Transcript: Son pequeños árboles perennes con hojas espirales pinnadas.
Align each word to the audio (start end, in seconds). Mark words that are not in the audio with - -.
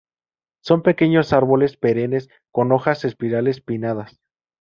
Son 0.63 0.81
pequeños 0.81 1.31
árboles 1.31 1.77
perennes 1.77 2.27
con 2.51 2.71
hojas 2.71 3.05
espirales 3.05 3.61
pinnadas. 3.61 4.19